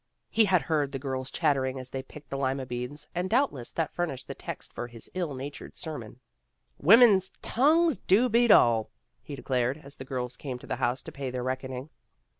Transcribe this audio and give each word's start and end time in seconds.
He 0.31 0.45
had 0.45 0.63
heard 0.63 0.91
the 0.93 0.97
girls 0.97 1.29
chattering 1.29 1.77
as 1.77 1.91
they 1.91 2.01
picked 2.01 2.31
the 2.31 2.37
lima 2.39 2.65
beans, 2.65 3.07
and 3.13 3.29
doubtless 3.29 3.71
that 3.73 3.93
furnished 3.93 4.27
the 4.27 4.33
text 4.33 4.73
for 4.73 4.87
his 4.87 5.11
ill 5.13 5.35
natured 5.35 5.77
sermon. 5.77 6.19
''Women 6.79 7.19
's 7.19 7.29
tongues 7.43 7.99
do 7.99 8.27
beat 8.27 8.49
all, 8.49 8.89
''he 9.21 9.35
declared, 9.35 9.77
as 9.83 9.97
the 9.97 10.03
girls 10.03 10.37
came 10.37 10.57
to 10.57 10.65
the 10.65 10.77
house 10.77 11.03
to 11.03 11.11
pay 11.11 11.29
their 11.29 11.43
reckoning. 11.43 11.91